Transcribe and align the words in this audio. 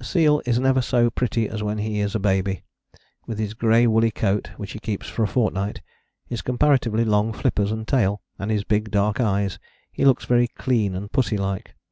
A 0.00 0.04
seal 0.04 0.42
is 0.44 0.58
never 0.58 0.82
so 0.82 1.10
pretty 1.10 1.48
as 1.48 1.62
when 1.62 1.78
he 1.78 2.00
is 2.00 2.16
a 2.16 2.18
baby. 2.18 2.64
With 3.28 3.38
his 3.38 3.54
grey 3.54 3.86
woolly 3.86 4.10
coat, 4.10 4.48
which 4.56 4.72
he 4.72 4.80
keeps 4.80 5.08
for 5.08 5.22
a 5.22 5.28
fortnight, 5.28 5.80
his 6.26 6.42
comparatively 6.42 7.04
long 7.04 7.32
flippers 7.32 7.70
and 7.70 7.86
tail, 7.86 8.20
and 8.36 8.50
his 8.50 8.64
big 8.64 8.90
dark 8.90 9.20
eyes, 9.20 9.60
he 9.92 10.04
looks 10.04 10.24
very 10.24 10.48
clean 10.48 10.96
and 10.96 11.12
pussy 11.12 11.36
like. 11.36 11.76